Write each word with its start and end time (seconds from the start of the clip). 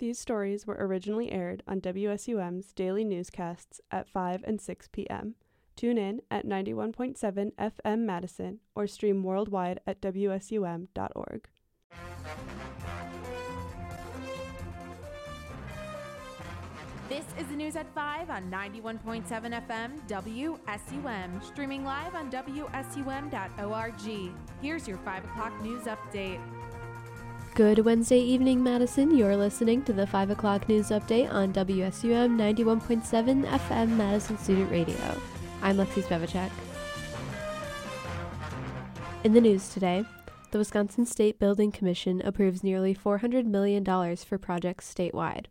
These 0.00 0.18
stories 0.18 0.66
were 0.66 0.78
originally 0.80 1.30
aired 1.30 1.62
on 1.68 1.82
WSUM's 1.82 2.72
daily 2.72 3.04
newscasts 3.04 3.82
at 3.90 4.08
5 4.08 4.42
and 4.46 4.58
6 4.58 4.88
p.m. 4.92 5.34
Tune 5.76 5.98
in 5.98 6.22
at 6.30 6.46
91.7 6.46 7.52
FM 7.52 7.98
Madison 7.98 8.60
or 8.74 8.86
stream 8.86 9.22
worldwide 9.22 9.80
at 9.86 10.00
WSUM.org. 10.00 11.48
This 17.10 17.26
is 17.38 17.46
the 17.48 17.56
news 17.56 17.76
at 17.76 17.92
5 17.94 18.30
on 18.30 18.50
91.7 18.50 19.26
FM 19.66 20.00
WSUM, 20.08 21.44
streaming 21.44 21.84
live 21.84 22.14
on 22.14 22.30
WSUM.org. 22.30 24.00
Here's 24.62 24.88
your 24.88 24.96
5 24.96 25.24
o'clock 25.26 25.62
news 25.62 25.82
update. 25.82 26.40
Good 27.60 27.80
Wednesday 27.80 28.20
evening, 28.20 28.62
Madison. 28.62 29.14
You're 29.14 29.36
listening 29.36 29.82
to 29.82 29.92
the 29.92 30.06
5 30.06 30.30
o'clock 30.30 30.66
news 30.66 30.88
update 30.88 31.30
on 31.30 31.52
WSUM 31.52 32.34
91.7 32.34 33.44
FM 33.44 33.88
Madison 33.98 34.38
Student 34.38 34.70
Radio. 34.70 35.20
I'm 35.60 35.76
Lexi 35.76 36.02
Spevacek. 36.02 36.50
In 39.24 39.34
the 39.34 39.42
news 39.42 39.68
today, 39.68 40.06
the 40.52 40.56
Wisconsin 40.56 41.04
State 41.04 41.38
Building 41.38 41.70
Commission 41.70 42.22
approves 42.22 42.64
nearly 42.64 42.94
$400 42.94 43.44
million 43.44 43.84
for 44.16 44.38
projects 44.38 44.90
statewide. 44.90 45.44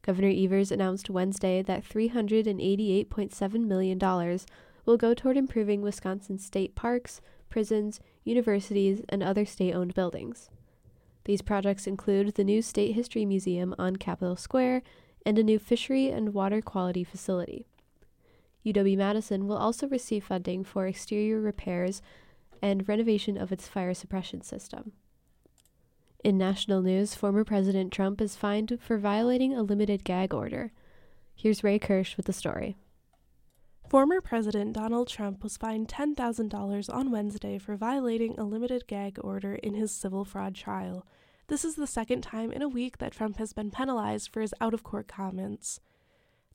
Governor 0.00 0.32
Evers 0.34 0.72
announced 0.72 1.10
Wednesday 1.10 1.60
that 1.60 1.86
$388.7 1.86 3.66
million 3.66 4.38
will 4.86 4.96
go 4.96 5.12
toward 5.12 5.36
improving 5.36 5.82
Wisconsin 5.82 6.38
state 6.38 6.74
parks, 6.74 7.20
prisons, 7.50 8.00
universities, 8.24 9.02
and 9.10 9.22
other 9.22 9.44
state 9.44 9.74
owned 9.74 9.92
buildings. 9.92 10.48
These 11.24 11.42
projects 11.42 11.86
include 11.86 12.34
the 12.34 12.44
new 12.44 12.62
State 12.62 12.92
History 12.92 13.24
Museum 13.24 13.74
on 13.78 13.96
Capitol 13.96 14.36
Square 14.36 14.82
and 15.24 15.38
a 15.38 15.42
new 15.42 15.58
fishery 15.58 16.08
and 16.08 16.32
water 16.32 16.62
quality 16.62 17.04
facility. 17.04 17.66
UW 18.64 18.96
Madison 18.96 19.46
will 19.46 19.56
also 19.56 19.88
receive 19.88 20.24
funding 20.24 20.64
for 20.64 20.86
exterior 20.86 21.40
repairs 21.40 22.02
and 22.62 22.88
renovation 22.88 23.36
of 23.36 23.52
its 23.52 23.68
fire 23.68 23.94
suppression 23.94 24.42
system. 24.42 24.92
In 26.22 26.36
national 26.36 26.82
news, 26.82 27.14
former 27.14 27.44
President 27.44 27.92
Trump 27.92 28.20
is 28.20 28.36
fined 28.36 28.78
for 28.80 28.98
violating 28.98 29.54
a 29.54 29.62
limited 29.62 30.04
gag 30.04 30.34
order. 30.34 30.72
Here's 31.34 31.64
Ray 31.64 31.78
Kirsch 31.78 32.16
with 32.18 32.26
the 32.26 32.34
story. 32.34 32.76
Former 33.90 34.20
President 34.20 34.72
Donald 34.72 35.08
Trump 35.08 35.42
was 35.42 35.56
fined 35.56 35.88
$10,000 35.88 36.94
on 36.94 37.10
Wednesday 37.10 37.58
for 37.58 37.74
violating 37.74 38.38
a 38.38 38.44
limited 38.44 38.86
gag 38.86 39.18
order 39.20 39.56
in 39.56 39.74
his 39.74 39.90
civil 39.90 40.24
fraud 40.24 40.54
trial. 40.54 41.04
This 41.48 41.64
is 41.64 41.74
the 41.74 41.88
second 41.88 42.20
time 42.20 42.52
in 42.52 42.62
a 42.62 42.68
week 42.68 42.98
that 42.98 43.10
Trump 43.10 43.38
has 43.38 43.52
been 43.52 43.72
penalized 43.72 44.32
for 44.32 44.42
his 44.42 44.54
out 44.60 44.74
of 44.74 44.84
court 44.84 45.08
comments. 45.08 45.80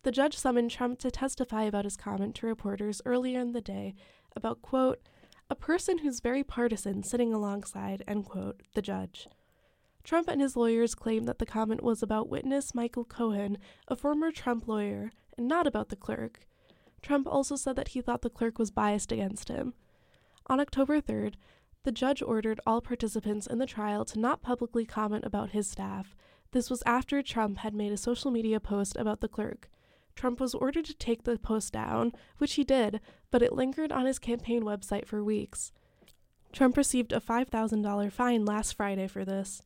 The 0.04 0.14
judge 0.14 0.38
summoned 0.38 0.72
Trump 0.72 0.98
to 1.00 1.12
testify 1.12 1.64
about 1.64 1.84
his 1.84 1.98
comment 1.98 2.36
to 2.36 2.48
reporters 2.48 3.02
earlier 3.06 3.42
in 3.42 3.52
the 3.52 3.60
day 3.60 3.96
about, 4.34 4.62
quote, 4.62 5.02
a 5.50 5.56
person 5.56 5.98
who's 5.98 6.22
very 6.22 6.42
partisan 6.42 7.04
sitting 7.04 7.34
alongside, 7.34 8.02
end 8.08 8.24
quote, 8.24 8.62
the 8.76 8.82
judge. 8.82 9.28
Trump 10.06 10.30
and 10.30 10.40
his 10.40 10.56
lawyers 10.56 10.96
claim 10.96 11.26
that 11.26 11.40
the 11.40 11.46
comment 11.46 11.84
was 11.84 12.02
about 12.02 12.30
witness 12.30 12.74
Michael 12.74 13.04
Cohen, 13.04 13.58
a 13.90 13.98
former 13.98 14.32
Trump 14.32 14.70
lawyer, 14.70 15.12
and 15.38 15.50
not 15.50 15.68
about 15.68 15.90
the 15.90 15.98
clerk. 15.98 16.48
Trump 17.06 17.28
also 17.28 17.56
said 17.56 17.76
that 17.76 17.90
he 17.90 18.02
thought 18.02 18.24
the 18.24 18.32
clerk 18.32 18.58
was 18.58 18.72
biased 18.72 19.12
against 19.12 19.48
him. 19.48 19.76
On 20.48 20.60
October 20.60 21.00
3rd, 21.00 21.36
the 21.84 21.92
judge 21.92 22.24
ordered 22.24 22.60
all 22.66 22.82
participants 22.82 23.46
in 23.46 23.60
the 23.60 23.68
trial 23.68 24.04
to 24.06 24.18
not 24.18 24.42
publicly 24.42 24.88
comment 24.88 25.24
about 25.24 25.52
his 25.52 25.70
staff. 25.70 26.16
This 26.50 26.68
was 26.68 26.82
after 26.84 27.22
Trump 27.22 27.60
had 27.60 27.76
made 27.76 27.92
a 27.92 27.98
social 27.98 28.32
media 28.32 28.60
post 28.60 28.96
about 28.98 29.22
the 29.22 29.28
clerk. 29.28 29.70
Trump 30.16 30.40
was 30.40 30.56
ordered 30.56 30.86
to 30.86 30.96
take 30.96 31.26
the 31.26 31.38
post 31.38 31.72
down, 31.72 32.12
which 32.40 32.56
he 32.56 32.64
did, 32.64 33.00
but 33.30 33.44
it 33.44 33.54
lingered 33.54 33.92
on 33.92 34.08
his 34.08 34.18
campaign 34.18 34.64
website 34.64 35.06
for 35.06 35.24
weeks. 35.24 35.72
Trump 36.54 36.76
received 36.76 37.14
a 37.14 37.20
$5,000 37.20 38.12
fine 38.12 38.46
last 38.46 38.74
Friday 38.74 39.08
for 39.08 39.24
this. 39.24 39.62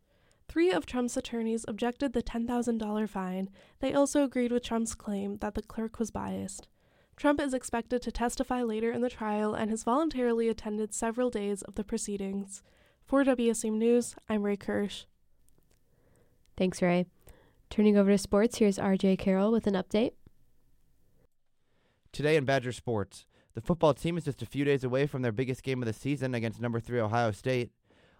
Three 0.49 0.71
of 0.71 0.85
Trump's 0.85 1.15
attorneys 1.15 1.63
objected 1.69 2.11
the 2.11 2.21
$10,000 2.21 3.07
fine. 3.07 3.49
They 3.79 3.93
also 3.93 4.25
agreed 4.25 4.51
with 4.51 4.63
Trump's 4.63 4.93
claim 4.93 5.37
that 5.37 5.55
the 5.55 5.61
clerk 5.61 5.99
was 5.99 6.11
biased. 6.11 6.67
Trump 7.19 7.41
is 7.41 7.53
expected 7.53 8.01
to 8.01 8.13
testify 8.13 8.63
later 8.63 8.93
in 8.93 9.01
the 9.01 9.09
trial 9.09 9.53
and 9.53 9.69
has 9.69 9.83
voluntarily 9.83 10.47
attended 10.47 10.93
several 10.93 11.29
days 11.29 11.61
of 11.63 11.75
the 11.75 11.83
proceedings. 11.83 12.63
For 13.03 13.25
WSUM 13.25 13.73
News, 13.73 14.15
I'm 14.29 14.43
Ray 14.43 14.55
Kirsch. 14.55 15.03
Thanks, 16.55 16.81
Ray. 16.81 17.07
Turning 17.69 17.97
over 17.97 18.11
to 18.11 18.17
sports, 18.17 18.59
here's 18.59 18.77
RJ 18.77 19.19
Carroll 19.19 19.51
with 19.51 19.67
an 19.67 19.73
update. 19.73 20.13
Today 22.13 22.37
in 22.37 22.45
Badger 22.45 22.71
Sports, 22.71 23.25
the 23.53 23.59
football 23.59 23.93
team 23.93 24.17
is 24.17 24.23
just 24.23 24.41
a 24.41 24.45
few 24.45 24.63
days 24.63 24.85
away 24.85 25.05
from 25.05 25.21
their 25.21 25.33
biggest 25.33 25.61
game 25.61 25.83
of 25.83 25.87
the 25.87 25.93
season 25.93 26.33
against 26.33 26.61
number 26.61 26.79
3 26.79 27.01
Ohio 27.01 27.31
State. 27.31 27.71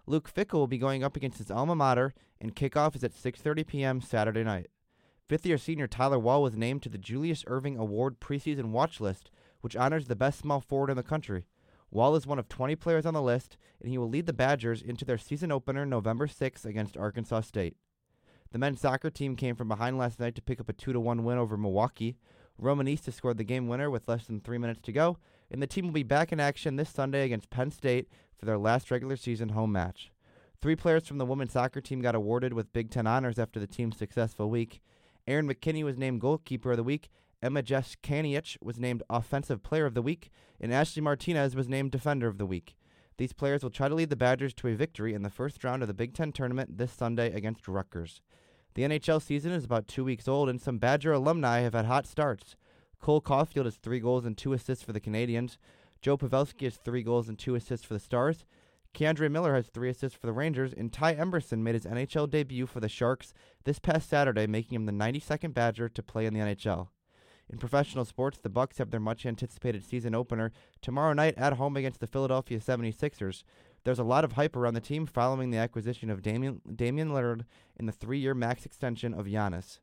Luke 0.06 0.30
Fickell 0.30 0.58
will 0.58 0.66
be 0.66 0.76
going 0.76 1.02
up 1.02 1.16
against 1.16 1.38
his 1.38 1.50
alma 1.50 1.74
mater, 1.74 2.12
and 2.38 2.54
kickoff 2.54 2.94
is 2.94 3.02
at 3.02 3.14
6:30 3.14 3.66
p.m. 3.66 4.00
Saturday 4.02 4.44
night. 4.44 4.66
Fifth-year 5.30 5.58
senior 5.58 5.86
Tyler 5.86 6.18
Wahl 6.18 6.42
was 6.42 6.56
named 6.56 6.82
to 6.82 6.88
the 6.88 6.98
Julius 6.98 7.44
Erving 7.44 7.78
Award 7.78 8.18
preseason 8.18 8.72
watch 8.72 9.00
list, 9.00 9.30
which 9.60 9.76
honors 9.76 10.08
the 10.08 10.16
best 10.16 10.40
small 10.40 10.58
forward 10.60 10.90
in 10.90 10.96
the 10.96 11.04
country. 11.04 11.46
Wahl 11.88 12.16
is 12.16 12.26
one 12.26 12.40
of 12.40 12.48
20 12.48 12.74
players 12.74 13.06
on 13.06 13.14
the 13.14 13.22
list, 13.22 13.56
and 13.80 13.88
he 13.88 13.96
will 13.96 14.08
lead 14.08 14.26
the 14.26 14.32
Badgers 14.32 14.82
into 14.82 15.04
their 15.04 15.18
season 15.18 15.52
opener 15.52 15.86
November 15.86 16.26
6 16.26 16.64
against 16.64 16.96
Arkansas 16.96 17.42
State. 17.42 17.76
The 18.50 18.58
men's 18.58 18.80
soccer 18.80 19.08
team 19.08 19.36
came 19.36 19.54
from 19.54 19.68
behind 19.68 19.98
last 19.98 20.18
night 20.18 20.34
to 20.34 20.42
pick 20.42 20.58
up 20.58 20.68
a 20.68 20.72
2 20.72 20.98
1 20.98 21.22
win 21.22 21.38
over 21.38 21.56
Milwaukee. 21.56 22.16
Roman 22.58 22.88
Romanista 22.88 23.12
scored 23.12 23.38
the 23.38 23.44
game 23.44 23.68
winner 23.68 23.88
with 23.88 24.08
less 24.08 24.26
than 24.26 24.40
three 24.40 24.58
minutes 24.58 24.80
to 24.82 24.90
go, 24.90 25.16
and 25.48 25.62
the 25.62 25.68
team 25.68 25.84
will 25.84 25.92
be 25.92 26.02
back 26.02 26.32
in 26.32 26.40
action 26.40 26.74
this 26.74 26.90
Sunday 26.90 27.24
against 27.24 27.50
Penn 27.50 27.70
State 27.70 28.08
for 28.36 28.46
their 28.46 28.58
last 28.58 28.90
regular 28.90 29.14
season 29.14 29.50
home 29.50 29.70
match. 29.70 30.10
Three 30.60 30.74
players 30.74 31.06
from 31.06 31.18
the 31.18 31.24
women's 31.24 31.52
soccer 31.52 31.80
team 31.80 32.00
got 32.00 32.16
awarded 32.16 32.52
with 32.52 32.72
Big 32.72 32.90
Ten 32.90 33.06
honors 33.06 33.38
after 33.38 33.60
the 33.60 33.68
team's 33.68 33.96
successful 33.96 34.50
week. 34.50 34.82
Aaron 35.30 35.48
McKinney 35.48 35.84
was 35.84 35.96
named 35.96 36.20
Goalkeeper 36.20 36.72
of 36.72 36.76
the 36.76 36.82
Week, 36.82 37.08
Emma 37.40 37.62
Jaskaniec 37.62 38.56
was 38.60 38.80
named 38.80 39.04
Offensive 39.08 39.62
Player 39.62 39.86
of 39.86 39.94
the 39.94 40.02
Week, 40.02 40.28
and 40.60 40.74
Ashley 40.74 41.00
Martinez 41.00 41.54
was 41.54 41.68
named 41.68 41.92
Defender 41.92 42.26
of 42.26 42.36
the 42.36 42.46
Week. 42.46 42.74
These 43.16 43.32
players 43.32 43.62
will 43.62 43.70
try 43.70 43.88
to 43.88 43.94
lead 43.94 44.10
the 44.10 44.16
Badgers 44.16 44.52
to 44.54 44.66
a 44.66 44.74
victory 44.74 45.14
in 45.14 45.22
the 45.22 45.30
first 45.30 45.62
round 45.62 45.82
of 45.82 45.88
the 45.88 45.94
Big 45.94 46.14
Ten 46.14 46.32
tournament 46.32 46.78
this 46.78 46.90
Sunday 46.90 47.32
against 47.32 47.68
Rutgers. 47.68 48.20
The 48.74 48.82
NHL 48.82 49.22
season 49.22 49.52
is 49.52 49.64
about 49.64 49.86
two 49.86 50.02
weeks 50.02 50.26
old, 50.26 50.48
and 50.48 50.60
some 50.60 50.78
Badger 50.78 51.12
alumni 51.12 51.60
have 51.60 51.74
had 51.74 51.84
hot 51.84 52.08
starts. 52.08 52.56
Cole 52.98 53.22
Caufield 53.22 53.66
has 53.66 53.76
three 53.76 54.00
goals 54.00 54.24
and 54.24 54.36
two 54.36 54.52
assists 54.52 54.82
for 54.82 54.92
the 54.92 55.00
Canadiens. 55.00 55.58
Joe 56.02 56.18
Pavelski 56.18 56.64
has 56.64 56.76
three 56.76 57.04
goals 57.04 57.28
and 57.28 57.38
two 57.38 57.54
assists 57.54 57.86
for 57.86 57.94
the 57.94 58.00
Stars. 58.00 58.44
K'Andre 58.94 59.30
Miller 59.30 59.54
has 59.54 59.68
three 59.68 59.88
assists 59.88 60.18
for 60.18 60.26
the 60.26 60.32
Rangers, 60.32 60.72
and 60.72 60.92
Ty 60.92 61.14
Emberson 61.14 61.58
made 61.58 61.74
his 61.74 61.84
NHL 61.84 62.28
debut 62.28 62.66
for 62.66 62.80
the 62.80 62.88
Sharks 62.88 63.32
this 63.64 63.78
past 63.78 64.08
Saturday, 64.08 64.46
making 64.46 64.76
him 64.76 64.86
the 64.86 64.92
92nd 64.92 65.54
Badger 65.54 65.88
to 65.88 66.02
play 66.02 66.26
in 66.26 66.34
the 66.34 66.40
NHL. 66.40 66.88
In 67.48 67.58
professional 67.58 68.04
sports, 68.04 68.38
the 68.38 68.48
Bucks 68.48 68.78
have 68.78 68.90
their 68.90 69.00
much 69.00 69.26
anticipated 69.26 69.84
season 69.84 70.14
opener 70.14 70.52
tomorrow 70.80 71.12
night 71.12 71.34
at 71.36 71.54
home 71.54 71.76
against 71.76 71.98
the 71.98 72.06
Philadelphia 72.06 72.60
76ers. 72.60 73.42
There's 73.82 73.98
a 73.98 74.04
lot 74.04 74.24
of 74.24 74.32
hype 74.32 74.54
around 74.54 74.74
the 74.74 74.80
team 74.80 75.06
following 75.06 75.50
the 75.50 75.58
acquisition 75.58 76.10
of 76.10 76.22
Damian, 76.22 76.60
Damian 76.76 77.10
Lillard 77.10 77.44
in 77.76 77.86
the 77.86 77.92
three-year 77.92 78.34
max 78.34 78.64
extension 78.64 79.14
of 79.14 79.26
Giannis. 79.26 79.80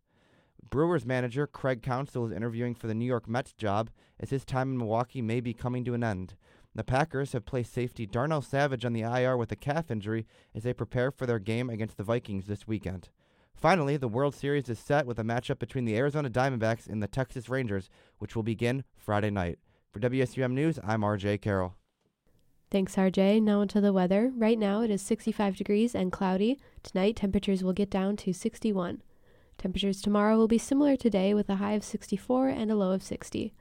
Brewers 0.69 1.06
manager 1.06 1.45
Craig 1.47 1.81
Counsell 1.81 2.25
is 2.25 2.31
interviewing 2.31 2.75
for 2.75 2.88
the 2.88 2.95
New 2.95 3.06
York 3.06 3.28
Mets 3.28 3.53
job 3.53 3.89
as 4.19 4.29
his 4.29 4.45
time 4.45 4.72
in 4.72 4.78
Milwaukee 4.78 5.22
may 5.22 5.39
be 5.39 5.53
coming 5.53 5.84
to 5.85 5.94
an 5.94 6.03
end. 6.03 6.35
The 6.77 6.83
Packers 6.83 7.31
have 7.31 7.43
placed 7.43 7.73
safety 7.73 8.05
Darnell 8.05 8.43
Savage 8.43 8.85
on 8.85 8.93
the 8.93 9.01
IR 9.01 9.35
with 9.35 9.51
a 9.51 9.55
calf 9.55 9.89
injury 9.89 10.27
as 10.53 10.61
they 10.61 10.73
prepare 10.73 11.09
for 11.09 11.25
their 11.25 11.39
game 11.39 11.71
against 11.71 11.97
the 11.97 12.03
Vikings 12.03 12.45
this 12.45 12.67
weekend. 12.67 13.09
Finally, 13.55 13.97
the 13.97 14.07
World 14.07 14.35
Series 14.35 14.69
is 14.69 14.77
set 14.77 15.07
with 15.07 15.18
a 15.18 15.24
matchup 15.24 15.57
between 15.57 15.85
the 15.85 15.97
Arizona 15.97 16.29
Diamondbacks 16.29 16.88
and 16.88 17.01
the 17.01 17.07
Texas 17.07 17.50
Rangers, 17.50 17.89
which 18.19 18.35
will 18.35 18.44
begin 18.44 18.83
Friday 18.95 19.31
night. 19.31 19.57
For 19.91 20.00
WSUM 20.00 20.51
News, 20.51 20.77
I'm 20.83 21.01
RJ 21.01 21.41
Carroll. 21.41 21.74
Thanks, 22.69 22.95
RJ. 22.95 23.41
Now 23.41 23.62
into 23.62 23.81
the 23.81 23.91
weather. 23.91 24.31
Right 24.35 24.59
now 24.59 24.81
it 24.83 24.91
is 24.91 25.01
65 25.01 25.56
degrees 25.56 25.95
and 25.95 26.12
cloudy. 26.12 26.59
Tonight, 26.83 27.15
temperatures 27.15 27.63
will 27.63 27.73
get 27.73 27.89
down 27.89 28.18
to 28.18 28.33
61. 28.33 29.01
Temperatures 29.57 30.00
tomorrow 30.00 30.38
will 30.38 30.47
be 30.47 30.59
similar 30.59 30.95
today 30.95 31.33
with 31.33 31.50
a 31.50 31.56
high 31.56 31.73
of 31.73 31.83
64 31.83 32.50
and 32.50 32.69
a 32.69 32.75
low 32.75 32.91
of 32.91 33.01
60. 33.01 33.51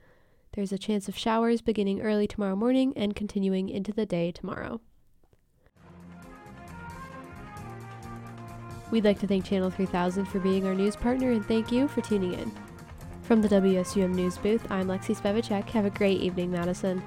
There's 0.57 0.71
a 0.71 0.77
chance 0.79 1.07
of 1.07 1.15
showers 1.15 1.61
beginning 1.61 2.01
early 2.01 2.25
tomorrow 2.25 2.55
morning 2.55 2.91
and 2.95 3.15
continuing 3.15 3.69
into 3.69 3.93
the 3.93 4.07
day 4.07 4.31
tomorrow. 4.31 4.81
We'd 8.89 9.05
like 9.05 9.19
to 9.19 9.27
thank 9.27 9.45
Channel 9.45 9.69
3000 9.69 10.25
for 10.25 10.39
being 10.39 10.65
our 10.65 10.73
news 10.73 10.95
partner 10.95 11.29
and 11.29 11.45
thank 11.45 11.71
you 11.71 11.87
for 11.87 12.01
tuning 12.01 12.33
in. 12.33 12.51
From 13.21 13.43
the 13.43 13.47
WSUM 13.49 14.15
News 14.15 14.39
booth, 14.39 14.65
I'm 14.71 14.87
Lexi 14.87 15.15
Spevacek. 15.15 15.69
Have 15.69 15.85
a 15.85 15.91
great 15.91 16.21
evening, 16.21 16.49
Madison. 16.49 17.03